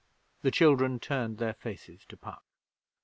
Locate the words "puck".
2.17-2.43